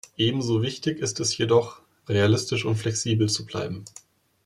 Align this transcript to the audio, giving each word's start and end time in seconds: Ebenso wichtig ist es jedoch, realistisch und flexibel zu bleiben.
Ebenso 0.17 0.63
wichtig 0.63 0.97
ist 0.97 1.19
es 1.19 1.37
jedoch, 1.37 1.79
realistisch 2.09 2.65
und 2.65 2.75
flexibel 2.75 3.29
zu 3.29 3.45
bleiben. 3.45 3.85